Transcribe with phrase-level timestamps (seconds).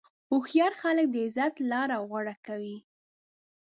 [0.29, 2.77] هوښیار خلک د عزت لاره غوره کوي.